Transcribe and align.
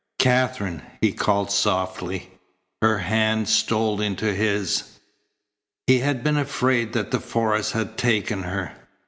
"Katherine," 0.17 0.81
he 0.99 1.11
called 1.11 1.51
softly. 1.51 2.31
Her 2.81 2.97
hand 2.97 3.47
stole 3.47 4.01
into 4.01 4.33
his. 4.33 4.97
He 5.85 5.99
had 5.99 6.23
been 6.23 6.37
afraid 6.37 6.93
that 6.93 7.11
the 7.11 7.19
forest 7.19 7.73
had 7.73 7.99
taken 7.99 8.41
her. 8.41 8.71